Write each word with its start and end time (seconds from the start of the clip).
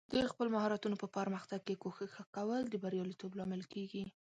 د 0.13 0.15
خپل 0.31 0.47
مهارتونو 0.55 0.95
په 1.03 1.07
پرمختګ 1.17 1.59
کې 1.67 1.79
کوښښ 1.81 2.13
کول 2.35 2.61
د 2.69 2.75
بریالیتوب 2.83 3.31
لامل 3.39 3.63
کیږي. 3.73 4.03